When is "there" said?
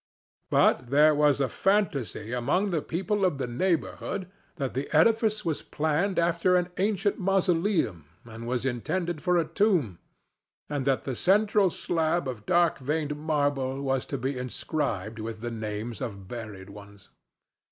0.89-1.13